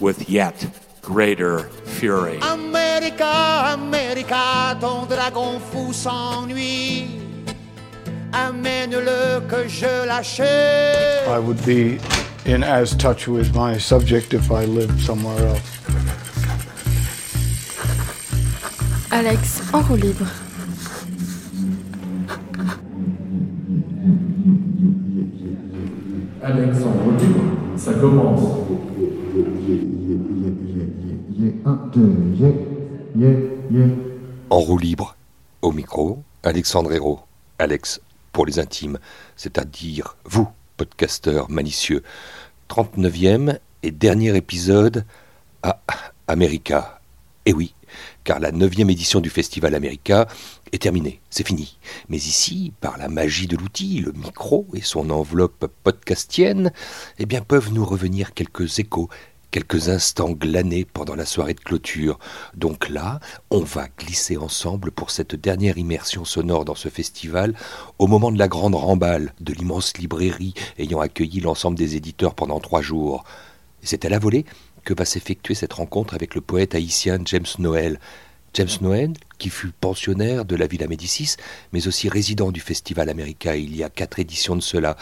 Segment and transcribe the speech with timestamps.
[0.00, 0.66] with yet
[1.02, 2.38] greater fury.
[2.42, 7.20] America, America, ton dragon fou s'ennuie.
[8.32, 11.26] Amène-le que je l'achète.
[11.28, 11.98] I would be
[12.44, 15.76] in as touch with my subject if I lived somewhere else.
[19.10, 20.26] Alex, en roue libre.
[26.42, 27.40] Alexandre libre,
[27.76, 28.40] ça commence.
[34.50, 35.16] En roue libre,
[35.62, 37.20] au micro, Alexandre Hérault,
[37.58, 38.98] Alex pour les intimes,
[39.34, 42.02] c'est-à-dire vous, podcasteur malicieux.
[42.68, 45.06] 39e et dernier épisode
[45.62, 45.80] à
[46.28, 47.00] America.
[47.46, 47.74] Et oui,
[48.24, 50.28] car la 9e édition du Festival America
[50.72, 51.78] est terminée, c'est fini.
[52.10, 56.72] Mais ici, par la magie de l'outil, le micro et son enveloppe podcastienne,
[57.18, 59.08] eh bien peuvent nous revenir quelques échos,
[59.56, 62.18] quelques instants glanés pendant la soirée de clôture.
[62.54, 67.54] Donc là, on va glisser ensemble pour cette dernière immersion sonore dans ce festival
[67.98, 72.60] au moment de la grande remballe de l'immense librairie ayant accueilli l'ensemble des éditeurs pendant
[72.60, 73.24] trois jours.
[73.80, 74.44] C'est à la volée
[74.84, 77.98] que va s'effectuer cette rencontre avec le poète haïtien James Noel.
[78.56, 81.36] James Noel, qui fut pensionnaire de la Villa Médicis,
[81.74, 84.96] mais aussi résident du Festival America il y a quatre éditions de cela,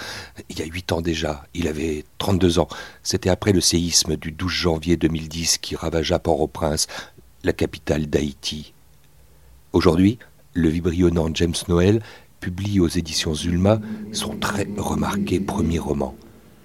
[0.48, 2.66] il y a huit ans déjà, il avait 32 ans.
[3.05, 6.88] C'était après le séisme du 12 janvier 2010 qui ravagea Port-au-Prince,
[7.44, 8.75] la capitale d'Haïti.
[9.72, 10.19] Aujourd'hui,
[10.52, 12.02] le vibrionnant James Noel
[12.41, 13.78] publie aux éditions Zulma
[14.10, 16.16] son très remarqué premier roman,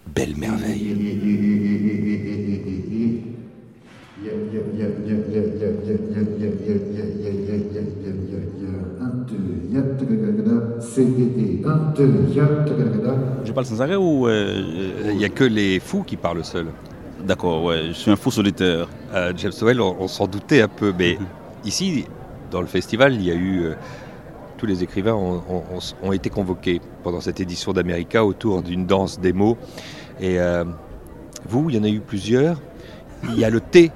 [0.07, 0.95] Belle Merveille.
[13.45, 14.61] Je parle sans arrêt ou euh,
[15.11, 16.67] Il n'y a que les fous qui parlent seuls?
[17.25, 18.87] D'accord, ouais, je suis un fou solitaire.
[19.13, 21.17] Euh, James Noel, on, on s'en doutait un peu, mais
[21.65, 22.05] ici,
[22.51, 23.63] dans le festival, il y a eu.
[23.63, 23.73] euh,
[24.57, 28.85] tous les écrivains ont, ont- ont- ont été convoqués pendant cette édition d'America autour d'une
[28.85, 29.57] danse des mots.
[30.19, 30.65] Et euh,
[31.47, 32.59] vous, il y en a eu plusieurs.
[33.23, 33.89] Il y a le thé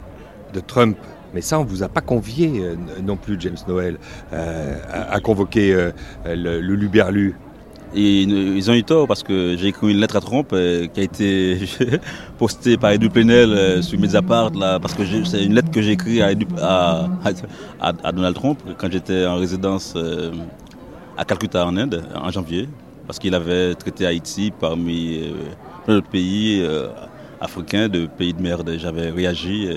[0.53, 0.97] de Trump.
[1.33, 3.97] Mais ça, on ne vous a pas convié euh, non plus, James Noel,
[4.31, 4.75] euh,
[5.09, 5.91] à, convoquer euh,
[6.25, 7.35] le, Luberlu.
[7.95, 11.03] Et ils ont eu tort parce que j'ai écrit une lettre à Trump qui a
[11.03, 11.59] été
[12.39, 16.19] postée par Edu Plenel sur Mediapart là, parce que c'est une lettre que j'ai écrite
[16.59, 17.07] à,
[18.11, 19.95] Donald Trump quand j'étais en résidence
[21.15, 22.67] à Calcutta en Inde en janvier
[23.05, 25.31] parce qu'il avait traité Haïti parmi
[25.85, 26.67] plein d'autres pays
[27.39, 28.73] africains de pays de merde.
[28.79, 29.69] J'avais réagi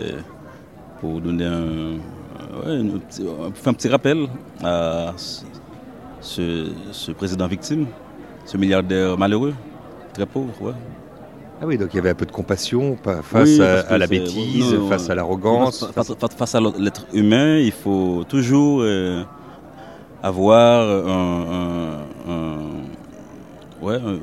[1.00, 1.92] pour donner un,
[2.66, 3.00] ouais, une-
[3.66, 4.26] un petit- rappel
[4.62, 5.12] à
[6.20, 7.86] ce, ce président victime,
[8.44, 9.54] ce milliardaire malheureux,
[10.14, 10.52] très pauvre.
[10.60, 10.72] Ouais.
[11.60, 14.06] Ah oui, donc il y avait un peu de compassion pas- face Oui, à, la
[14.06, 15.80] bêtise, non, face à l'arrogance.
[15.86, 19.22] Face, face- face- face à l'être humain, il faut toujours euh,
[20.22, 24.18] avoir un, un- un- ouais, un-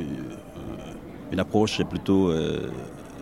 [1.31, 2.69] une approche plutôt euh,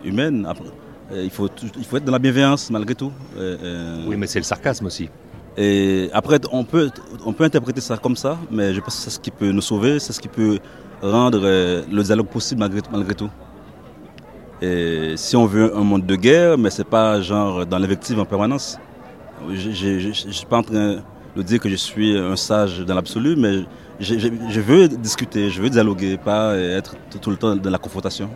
[0.04, 0.44] humaine.
[0.48, 0.66] Après,
[1.14, 3.12] il, faut, il faut être dans la bienveillance malgré tout.
[3.36, 5.08] Euh, euh, Oui, mais c'est le sarcasme aussi.
[5.56, 6.90] et après, on peut,
[7.26, 9.60] on peut interpréter ça comme ça, mais je pense que c'est ce qui peut nous
[9.60, 10.58] sauver, c'est ce qui peut
[11.02, 13.30] rendre euh, le dialogue possible malgré, malgré tout.
[14.60, 18.24] Et si on veut un monde de guerre, mais c'est pas genre dans l'invective en
[18.24, 18.78] permanence.
[19.52, 19.68] Je
[20.28, 21.02] ne suis pas en train
[21.36, 23.64] de dire que je suis un sage dans l'absolu, mais
[23.98, 27.70] je, je- je veux discuter, je veux dialoguer, pas être tout, tout le temps dans
[27.70, 28.30] la confrontation.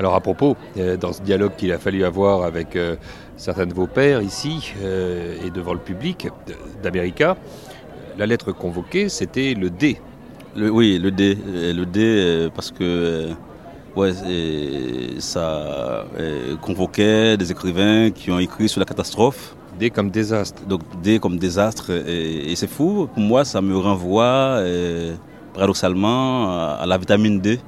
[0.00, 2.96] Alors à propos, euh, dans ce dialogue qu'il a fallu avoir avec euh,
[3.36, 7.36] certains de vos pairs ici euh, et devant le public d- d'America,
[8.16, 9.98] la lettre convoquée, c'était le D.
[10.56, 11.36] Le- oui, le D.
[11.44, 13.28] Le D, parce que
[13.94, 14.12] ouais,
[15.18, 16.06] ça
[16.62, 19.54] convoquait des écrivains qui ont écrit sur la catastrophe.
[19.78, 20.62] D comme désastre.
[20.66, 21.90] Donc D comme désastre.
[21.90, 23.06] Et, et c'est fou.
[23.12, 24.62] Pour moi, ça me renvoie
[25.52, 26.48] paradoxalement
[26.78, 27.60] à la vitamine D.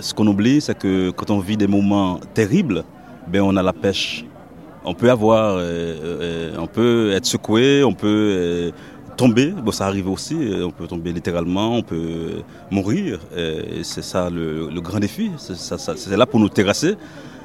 [0.00, 2.84] Ce qu'on oublie, c'est que quand on vit des moments terribles,
[3.28, 4.24] ben on a la pêche.
[4.84, 8.70] On peut avoir, euh, euh, on peut être secoué, on peut euh,
[9.16, 9.54] tomber.
[9.70, 10.36] Ça arrive aussi.
[10.62, 13.20] On peut tomber littéralement, on peut mourir.
[13.82, 15.30] c'est ça le, le grand défi.
[15.38, 16.96] C'est là pour nous terrasser.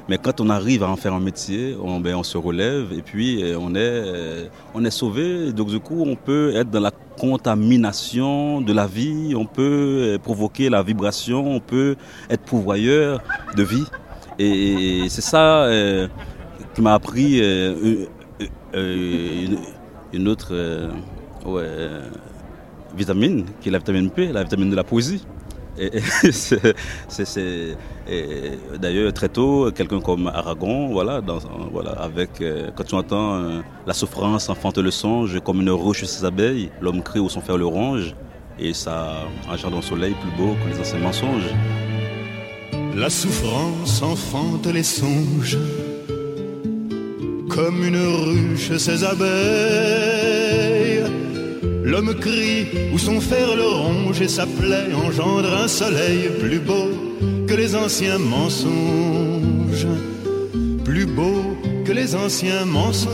[0.08, 3.42] Mais quand on arrive à en faire un métier, on, ben, se relève et puis
[3.42, 5.52] euh, on est, euh, on est sauvé.
[5.52, 10.68] Donc du coup, on peut être dans la contamination de la vie, on peut provoquer
[10.70, 11.96] la vibration, on peut
[12.28, 13.22] être pourvoyeur
[13.56, 13.84] de vie.
[14.38, 15.68] Et c'est ça
[16.74, 17.38] qui m'a appris
[18.72, 20.54] une, autre
[22.96, 25.26] vitamine, qui est la vitamine P, la vitamine de la poésie.
[28.80, 30.92] d'ailleurs très tôt quelqu'un comme Aragon,
[32.40, 36.70] euh, quand tu entends euh, la souffrance enfante le songe comme une roche ses abeilles,
[36.80, 38.14] l'homme crie où son fer le ronge,
[38.58, 41.54] et ça un jardin au soleil plus beau que les anciens mensonges.
[42.96, 45.58] La souffrance enfante les songes
[47.48, 50.49] comme une ruche ses abeilles.
[51.90, 56.86] L'homme crie où son fer le ronge et sa plaie engendre un soleil plus beau
[57.48, 59.88] que les anciens mensonges.
[60.84, 63.10] Plus beau que les anciens mensonges.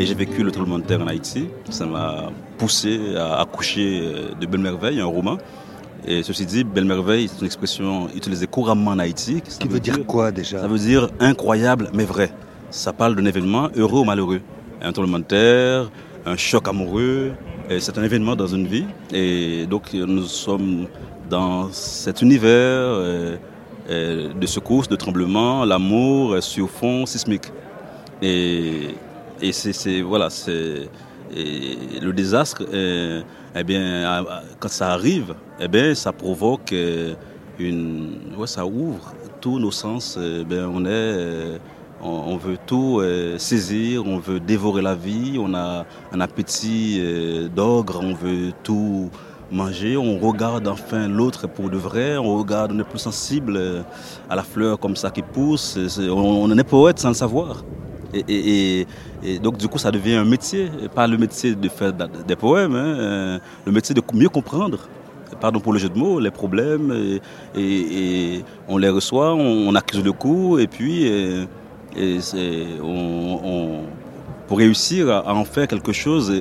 [0.00, 1.46] Et j'ai vécu le tremblement de terre en Haïti.
[1.70, 4.02] Ça m'a poussé à accoucher
[4.40, 5.38] de Belle Merveille, un roman.
[6.04, 9.44] Et ceci dit, Belle Merveille, c'est une expression utilisée couramment en Haïti.
[9.46, 10.60] Ça qui veut, dire, dire quoi déjà?
[10.60, 12.32] Ça veut dire incroyable mais vrai
[12.70, 14.40] ça parle d'un événement heureux ou malheureux.
[14.80, 15.90] Un tremblement de terre,
[16.26, 17.32] un choc amoureux,
[17.78, 18.86] c'est un événement dans une vie.
[19.12, 20.86] Et donc nous sommes
[21.28, 23.36] dans cet univers euh,
[23.90, 27.52] euh, de secousses, de tremblements, l'amour sur fond sismique.
[28.22, 28.94] Et,
[29.40, 30.88] et c'est voilà, c'est
[31.30, 32.64] le désastre.
[32.72, 34.24] eh bien,
[34.58, 36.74] quand ça arrive, eh bien, ça provoque
[37.58, 40.18] une, ouais, ça ouvre tous nos sens.
[40.18, 41.58] Eh on est
[42.02, 47.48] on, veut tout euh, saisir, on veut dévorer la vie, on a un appétit euh,
[47.48, 49.10] d'ogre, on veut tout
[49.50, 53.82] manger, on regarde enfin l'autre pour de vrai, on regarde, on est plus sensible euh,
[54.28, 57.64] à la fleur comme ça qui pousse, on, est poète sans le savoir.
[58.14, 58.86] Et,
[59.42, 63.40] donc du coup ça devient un métier, pas le métier de faire des poèmes, hein,
[63.66, 64.88] le métier de mieux comprendre
[65.40, 67.20] pardon pour le jeu de mots, les problèmes,
[67.54, 71.06] et, on les reçoit, on, accuse le coup, et puis
[71.96, 73.80] on,
[74.46, 76.32] pour réussir à en faire quelque chose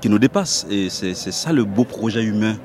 [0.00, 0.66] qui nous dépasse.
[0.70, 2.56] Et c'est ça le beau projet humain.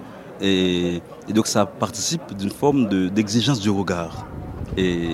[0.42, 1.02] Et,
[1.34, 4.28] donc ça participe d'une forme d'exigence du regard.
[4.78, 5.10] Et,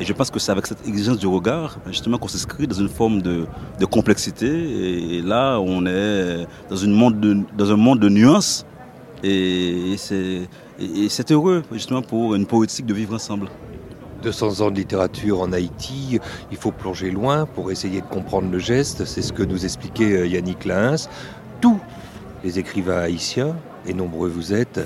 [0.00, 3.20] je pense que c'est avec cette exigence du regard, justement, qu'on s'inscrit dans une forme
[3.22, 3.46] de,
[3.90, 5.16] complexité.
[5.16, 8.64] Et, là, on est dans, monde de, dans un monde de nuances.
[9.24, 13.48] Et, et c'est heureux, justement, pour une poétique de vivre ensemble.
[14.22, 16.18] 200 ans de littérature en Haïti,
[16.50, 20.12] il faut plonger loin pour essayer de comprendre le geste, c'est ce que nous expliquait
[20.12, 21.08] euh, Yannick Lins.
[21.60, 21.78] Tous
[22.44, 23.56] les écrivains haïtiens,
[23.86, 24.80] et nombreux vous êtes,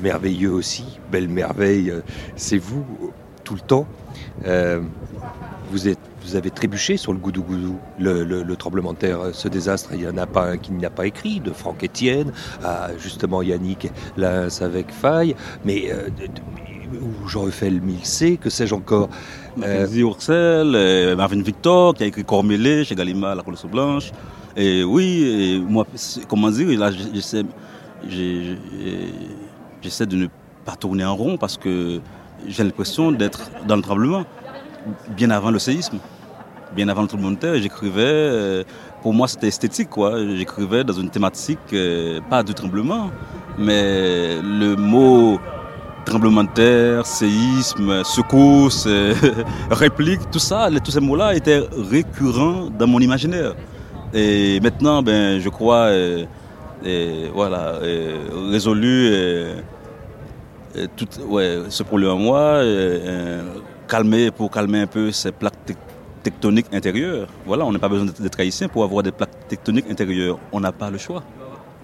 [0.00, 2.00] merveilleux aussi, belle merveille, euh,
[2.36, 2.84] c'est vous,
[3.44, 3.86] tout le temps.
[4.46, 4.80] Euh,
[5.70, 5.86] vous,
[6.36, 9.90] avez trébuché sur le goudou goudou, le, tremblement de terre, ce désastre.
[9.92, 12.32] Il n'y en a pas un qui n'a pas écrit, de Franck Etienne
[12.98, 15.36] justement Yannick Lins avec Faille.
[15.64, 15.90] Mais
[16.92, 19.08] ou Jean-Euphel Milcé, que sais-je encore.
[19.62, 19.86] Euh...
[20.30, 24.12] Euh, Marvin Victor, qui a écrit Cormélé chez Gallimard, La Colosse Blanche.
[24.56, 25.86] Et oui, et moi,
[26.28, 27.44] comment dire, là, j'essaie,
[29.82, 30.26] j'essaie de ne
[30.64, 32.00] pas tourner en rond parce que
[32.46, 34.24] j'ai l'impression d'être dans le tremblement,
[35.16, 35.98] bien avant le séisme,
[36.74, 37.54] bien avant le tremblement de terre.
[37.58, 38.64] J'écrivais, euh,
[39.02, 40.18] pour moi, c'était esthétique, quoi.
[40.36, 43.10] J'écrivais dans une thématique, euh, pas du tremblement,
[43.58, 45.38] mais le mot
[46.10, 48.88] tremblement de terre, séisme, secousse,
[49.70, 53.54] réplique, tout ça, tous ces mots-là étaient récurrents dans mon imaginaire.
[54.12, 57.78] Et maintenant, ben, je crois, et, voilà,
[58.50, 58.92] résolu
[60.96, 62.44] tout, ouais, ce problème à moi,
[63.86, 65.76] calmer, pour calmer un peu ces plaques
[66.24, 67.28] tectoniques intérieures.
[67.46, 70.38] Voilà, on n'a pas besoin d'être haïtien pour avoir des plaques tectoniques intérieures.
[70.50, 71.22] On n'a pas le choix.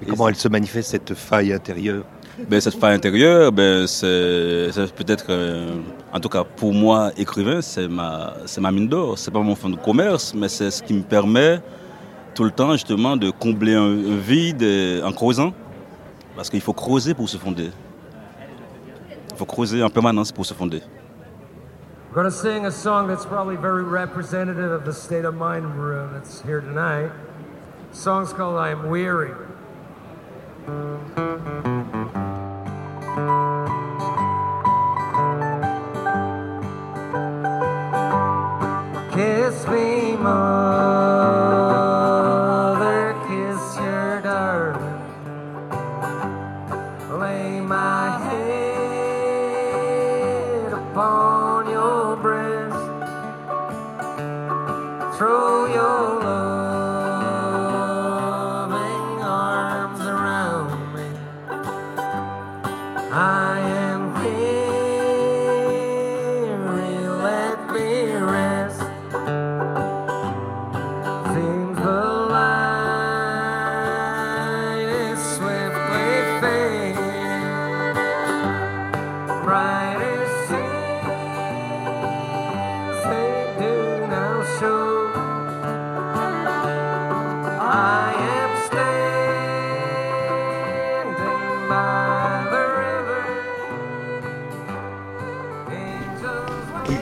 [0.09, 2.05] Comment elle se manifeste, cette faille intérieure?
[2.39, 5.81] Ben, cette faille intérieure, ben, c'est peut-être, euh,
[6.13, 9.19] en tout cas pour moi, écrivain, c'est ma, ma mine d'or.
[9.19, 11.61] C'est pas mon fonds de commerce, mais c'est ce qui me permet
[12.35, 14.65] tout le temps justement de combler un, vide
[15.03, 15.53] en creusant.
[16.35, 17.71] Parce qu'il faut creuser pour se fonder.
[19.31, 20.83] Il faut creuser en permanence pour se fonder.
[22.13, 25.67] We're going to sing a song that's probably very representative of the state of mind
[26.15, 27.11] that's here tonight.
[27.93, 29.33] The song's called I Am Weary.
[39.17, 40.37] Kiss me, mother,
[43.27, 45.01] kiss your darling.
[47.19, 49.53] Lay my head
[50.75, 52.77] upon your breast.
[55.17, 55.96] Throw your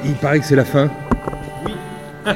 [0.05, 0.91] Il, paraît que c'est la fin.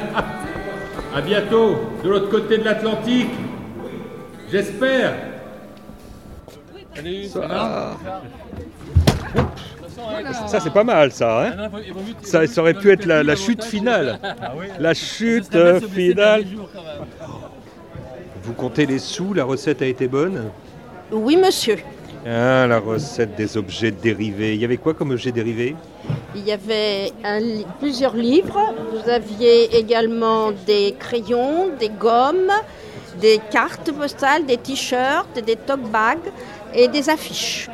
[1.15, 3.31] À bientôt, de l'autre côté de l'Atlantique.
[4.51, 5.13] J'espère.
[6.95, 7.97] Salut, ça va?
[10.47, 11.47] Ça, c'est pas mal, ça.
[11.47, 11.69] hein?
[12.21, 14.19] Ça, ça aurait pu être la, la chute finale.
[14.79, 15.57] La chute
[15.89, 16.45] finale.
[18.43, 20.51] Vous comptez les sous, la recette a été bonne?
[21.11, 21.77] Oui, monsieur.
[22.25, 24.53] Ah, la recette des objets dérivés.
[24.53, 25.75] Il y avait quoi comme objet dérivé?
[26.35, 27.39] Il y avait un
[27.79, 28.73] plusieurs livres.
[28.91, 32.51] Vous aviez également des crayons, des gommes,
[33.19, 36.31] des cartes postales, des t-shirts, des tote bags
[36.73, 37.67] et des affiches.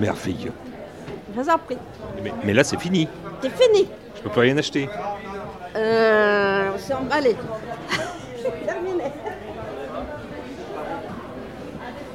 [0.00, 0.52] Merveilleux.
[1.34, 1.78] Je vous en prie.
[2.22, 3.06] Mais, mais là, c'est fini.
[3.40, 3.86] C'est fini.
[4.16, 4.88] Je peux plus rien acheter.
[5.76, 7.36] Euh, on s'est emballé.
[8.66, 9.04] Terminé.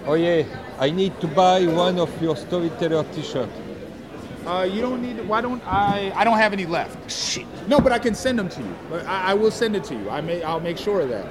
[0.05, 0.43] Oh yeah,
[0.81, 3.47] I need to buy one of your storyteller t-shirt.
[4.45, 5.17] Uh, you don't need.
[5.17, 6.12] To, Why don't I?
[6.15, 7.09] I don't have any left.
[7.09, 7.45] Shit.
[7.67, 8.75] No, but I can send them to you.
[9.05, 10.09] I, I will send it to you.
[10.09, 10.43] I may.
[10.43, 11.25] I'll make sure of that.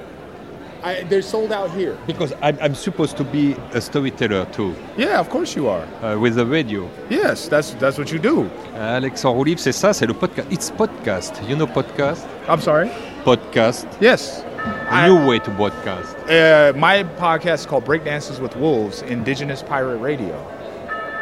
[0.83, 1.97] I, they're sold out here.
[2.05, 4.75] Because I'm, I'm supposed to be a storyteller too.
[4.97, 5.85] Yeah, of course you are.
[6.03, 6.89] Uh, with the radio.
[7.09, 8.49] Yes, that's that's what you do.
[8.75, 10.51] Alex en roue c'est ça, c'est le podcast.
[10.51, 11.41] It's podcast.
[11.47, 12.25] You know podcast?
[12.49, 12.89] I'm sorry.
[13.23, 13.85] Podcast.
[14.01, 14.43] Yes.
[14.89, 16.15] A new way to podcast.
[16.29, 20.35] Uh, my podcast is called Breakdances with Wolves, Indigenous Pirate Radio.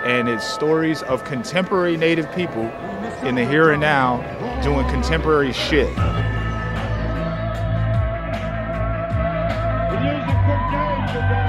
[0.04, 2.64] And it's stories of contemporary Native people
[3.24, 4.18] in the here and now
[4.64, 5.90] doing contemporary shit.
[5.90, 5.98] It's
[11.16, 11.41] a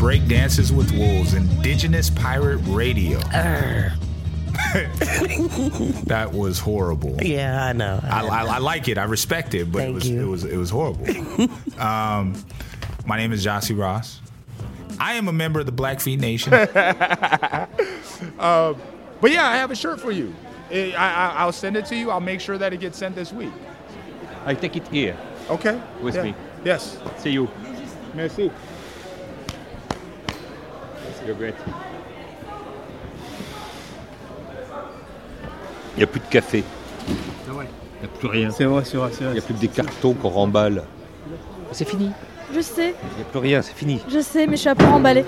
[0.00, 3.18] This dances with Wolves, Indigenous Pirate Radio.
[6.06, 7.18] that was horrible.
[7.22, 8.00] Yeah, I know.
[8.02, 8.96] I, I, I like it.
[8.96, 10.22] I respect it, but it was, you.
[10.22, 11.06] it was it was horrible.
[11.78, 12.34] um,
[13.04, 14.20] my name is Jossie Ross.
[14.98, 16.54] I am a member of the Blackfeet Nation.
[16.54, 17.66] uh,
[19.20, 20.34] but yeah, I have a shirt for you.
[20.70, 22.10] I, I, I'll send it to you.
[22.10, 23.52] I'll make sure that it gets sent this week.
[24.46, 25.16] I take it here.
[25.50, 25.80] Okay.
[26.00, 26.22] With Yeah.
[26.22, 26.34] me.
[26.64, 26.98] Yes.
[27.18, 27.50] See you.
[28.14, 28.50] Merci.
[31.30, 31.54] You're great.
[35.94, 36.64] Il n'y a plus de café.
[37.48, 37.66] Ah ouais.
[38.02, 38.50] Il n'y a plus rien.
[38.50, 39.32] C'est vrai, c'est vrai, c'est Il vrai.
[39.34, 40.82] n'y a plus que des cartons qu'on remballe.
[41.70, 42.10] C'est fini.
[42.52, 44.00] Je sais, Il n'y a plus rien, c'est fini.
[44.08, 45.24] je sais, mais je suis peu emballée.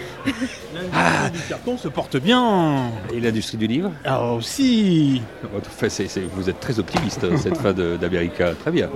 [0.92, 2.90] Ah, du carton se porte bien.
[3.12, 5.22] Et l'industrie du livre Ah aussi.
[5.56, 8.54] Enfin, c'est- c'est- Vous êtes très optimiste cette fin de- d'América.
[8.60, 8.88] Très bien.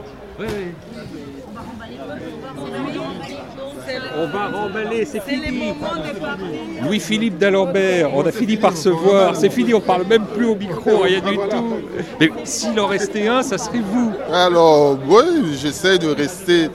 [4.18, 5.74] On va remballer, c'est fini.
[6.82, 9.36] Louis-Philippe d'Alembert, on a fini par se voir.
[9.36, 11.76] C'est fini, on parle même plus au micro, rien du tout.
[12.20, 14.12] Mais s'il en restait un, ça serait vous.
[14.32, 16.68] Alors, oui, j'essaie de rester,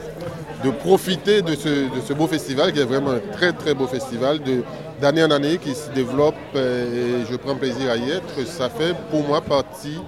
[0.64, 3.86] de profiter de ce, de ce beau festival, qui est vraiment un très très beau
[3.86, 4.62] festival, de-
[5.00, 8.46] d'année en année, qui se développe et je prends plaisir à y être.
[8.46, 9.98] Ça fait pour moi partie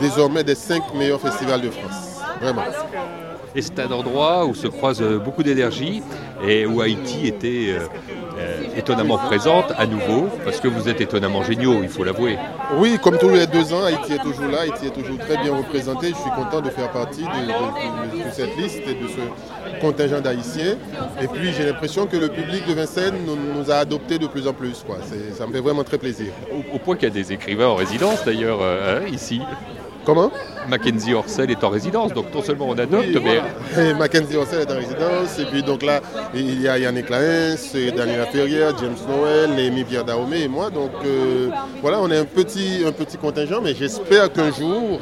[0.00, 2.20] désormais des cinq meilleurs festivals de France.
[2.42, 2.62] Vraiment.
[3.56, 6.02] Et c'est un endroit où se croise euh, beaucoup d'énergie
[6.46, 7.78] et où Haïti était euh,
[8.38, 12.36] euh, étonnamment présente à nouveau, parce que vous êtes étonnamment géniaux, il faut l'avouer.
[12.76, 15.56] Oui, comme tous les deux ans, Haïti est toujours là, Haïti est toujours très bien
[15.56, 16.08] représenté.
[16.08, 19.80] Je suis content de faire partie de, de- de- de cette liste et de ce
[19.80, 20.76] contingent d'Haïtiens.
[21.22, 24.46] Et puis j'ai l'impression que le public de Vincennes nous, nous a adoptés de plus
[24.46, 24.84] en plus.
[24.86, 24.96] Quoi.
[25.32, 26.26] Ça me fait vraiment très plaisir.
[26.52, 29.40] Au, au point qu'il y a des écrivains en résidence d'ailleurs euh, hein, ici.
[30.06, 30.30] Comment
[30.68, 33.40] Mackenzie Orsel est en résidence, donc non seulement on adopte, Oui, mais
[33.74, 33.94] voilà.
[33.94, 35.38] Mackenzie Orsel est en résidence.
[35.40, 36.00] Et puis donc là,
[36.32, 40.70] il y a Yannick Laens, Daniela Ferrière, James Noël, Amy Pierre Dahomey et moi.
[40.70, 41.48] Donc euh,
[41.82, 45.00] voilà, on est un petit, un petit contingent, mais j'espère qu'un jour,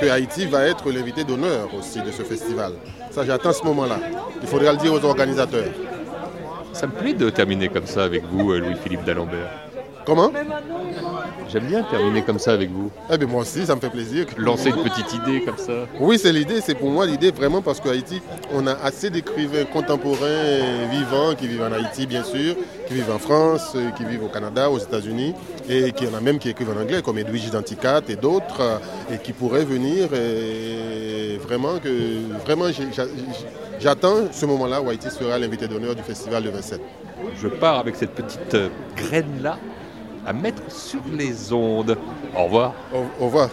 [0.00, 2.72] que Haïti va être l'invité d'honneur aussi de ce festival.
[3.10, 3.98] Ça, j'attends ce moment-là.
[4.40, 5.70] Il faudra le dire aux organisateurs.
[6.72, 9.50] ça me plaît de terminer comme ça avec vous, euh, Louis-Philippe d'Alembert.
[10.06, 10.32] Comment
[11.50, 12.90] J'aime bien terminer comme ça avec vous.
[13.10, 14.26] Eh bien, moi aussi, ça me fait plaisir.
[14.36, 15.86] Lancer une petite idée comme ça.
[15.98, 16.60] Oui, c'est l'idée.
[16.60, 18.20] C'est pour moi l'idée vraiment parce qu'à Haïti,
[18.52, 22.54] on a assez d'écrivains contemporains vivants qui vivent en Haïti, bien sûr,
[22.86, 25.34] qui vivent en France, euh, qui vivent au Canada, aux États-Unis,
[25.70, 29.14] et qui en a même qui écrivent en anglais, comme Edwige Danticat et d'autres, euh,
[29.14, 30.12] et qui pourraient venir.
[30.12, 31.88] Et vraiment, que,
[32.44, 32.66] vraiment
[33.80, 36.80] j'attends ce moment-là où Haïti sera l'invité d'honneur du festival de 27.
[37.40, 39.58] Je pars avec cette petite euh, graine-là
[40.28, 41.96] à mettre sur les ondes.
[42.36, 42.74] Au revoir.
[42.92, 43.48] Au, au revoir.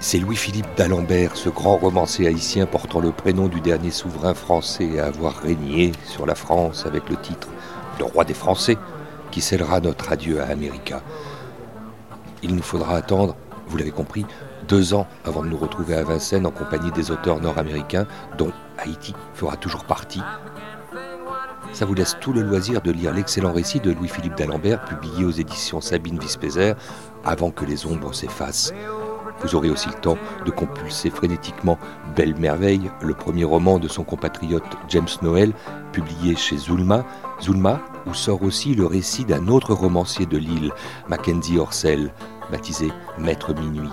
[0.00, 5.06] C'est Louis-Philippe d'Alembert, ce grand romancier haïtien portant le prénom du dernier souverain français à
[5.06, 7.48] avoir régné sur la France avec le titre
[7.98, 8.76] de roi des Français,
[9.30, 11.00] qui scellera notre adieu à America.
[12.42, 13.34] Il nous faudra attendre,
[13.66, 14.24] vous l'avez compris,
[14.68, 18.06] deux ans avant de nous retrouver à Vincennes en compagnie des auteurs nord-américains
[18.38, 20.22] dont Haïti fera toujours partie.
[21.72, 25.30] Ça vous laisse tout le loisir de lire l'excellent récit de Louis-Philippe d'Alembert publié aux
[25.30, 26.74] éditions Sabine Vispézer
[27.24, 28.72] avant que les ombres s'effacent.
[29.42, 31.78] Vous aurez aussi le temps de compulser frénétiquement
[32.14, 35.52] Belle Merveille, le premier roman de son compatriote James Noël,
[35.92, 37.04] publié chez Zulma.
[37.42, 40.72] Zulma, où sort aussi le récit d'un autre romancier de l'île,
[41.08, 42.12] Mackenzie Orsel,
[42.50, 43.92] baptisé Maître Minuit.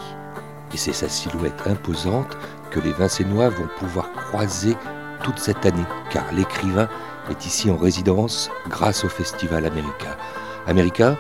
[0.74, 2.38] Et c'est sa silhouette imposante
[2.72, 4.76] que les Vincennois vont pouvoir croiser
[5.24, 6.90] toute cette année, car l'écrivain
[7.30, 10.18] est ici en résidence grâce au Festival America.
[10.68, 11.16] America,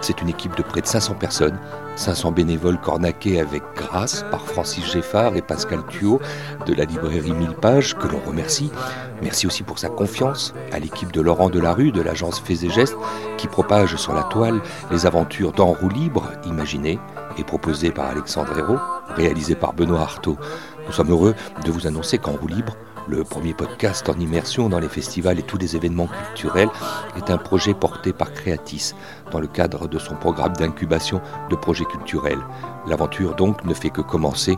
[0.00, 1.58] c'est une équipe de près de 500 personnes,
[2.00, 6.18] 500 bénévoles cornaqués avec grâce par Francis Geffard et Pascal Thuot
[6.64, 8.72] de la librairie 1000 pages, que l'on remercie.
[9.20, 12.96] Merci aussi pour sa confiance à l'équipe de Laurent Delarue de l'agence Faits et Gestes
[13.36, 16.98] qui propage sur la toile les aventures d'En roue libre, imaginées
[17.36, 18.80] et proposées par Alexandre Hérault,
[19.14, 20.38] réalisées par Benoît Artaud.
[20.86, 21.34] Nous sommes heureux
[21.66, 22.76] de vous annoncer qu'En roue libre
[23.10, 26.70] le premier podcast en immersion dans les festivals et tous les événements culturels
[27.16, 28.92] est un projet porté par Creatis
[29.32, 31.20] dans le cadre de son programme d'incubation
[31.50, 32.40] de projets culturels.
[32.86, 34.56] L'aventure donc ne fait que commencer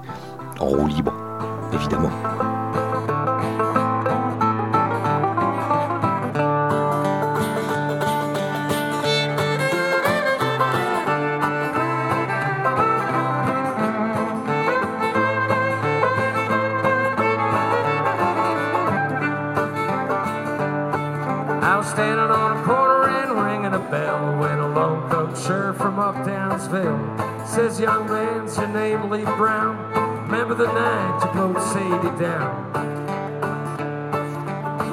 [0.61, 1.15] en roue libre,
[1.73, 2.52] évidemment.
[21.93, 27.47] Standing on a corner and ringing a bell when a lone coat sheriff from Uptownsville
[27.47, 29.77] says, Young man, it's your name Lee Brown.
[30.23, 32.73] Remember the night you blowed Sadie down?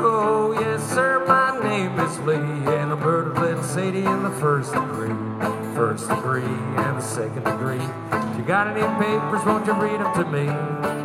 [0.02, 4.74] Oh, yes, sir, my name is Lee, and I murdered little Sadie in the first
[4.74, 5.16] degree.
[5.76, 7.80] First degree and the second degree.
[8.12, 10.99] If you got any papers, won't you read them to me?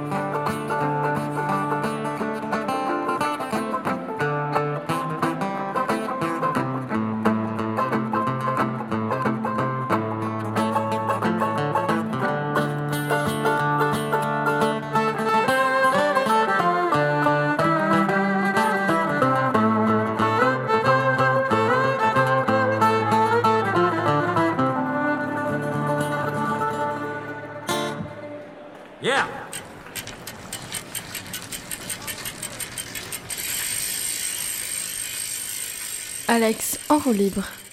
[37.12, 37.63] Libre.